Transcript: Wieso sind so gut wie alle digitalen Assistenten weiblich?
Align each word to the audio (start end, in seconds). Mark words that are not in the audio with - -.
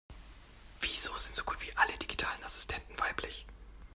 Wieso 0.79 1.15
sind 1.19 1.35
so 1.35 1.43
gut 1.43 1.61
wie 1.61 1.71
alle 1.77 1.95
digitalen 1.99 2.43
Assistenten 2.43 2.99
weiblich? 2.99 3.45